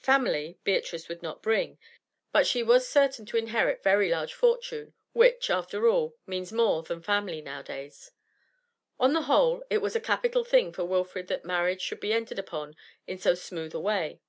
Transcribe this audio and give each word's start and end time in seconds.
'Family,' 0.00 0.58
Beatrice 0.64 1.08
would 1.10 1.22
not 1.22 1.42
bring, 1.42 1.78
but 2.32 2.46
she 2.46 2.62
was 2.62 2.88
certain 2.88 3.26
to 3.26 3.36
inherit 3.36 3.82
very 3.82 4.08
large 4.08 4.32
fortune, 4.32 4.94
which, 5.12 5.50
after 5.50 5.86
all, 5.88 6.16
means 6.26 6.50
more 6.54 6.82
than 6.82 7.02
family 7.02 7.42
nowadays. 7.42 8.10
On 8.98 9.12
the 9.12 9.24
whole 9.28 9.62
it 9.68 9.82
was 9.82 9.94
a 9.94 10.00
capital 10.00 10.42
thing 10.42 10.72
for 10.72 10.86
Wilfrid 10.86 11.26
that 11.26 11.44
marriage 11.44 11.90
would 11.90 12.00
be 12.00 12.14
entered 12.14 12.38
upon 12.38 12.76
in 13.06 13.18
so 13.18 13.34
smooth 13.34 13.74
a 13.74 13.78
way. 13.80 14.22